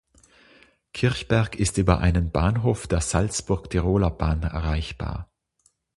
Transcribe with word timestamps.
Kirchberg 0.93 1.59
ist 1.59 1.77
über 1.77 1.99
einen 1.99 2.31
Bahnhof 2.31 2.87
der 2.87 3.01
Salzburg-Tiroler-Bahn 3.01 4.41
erreichbar. 4.41 5.29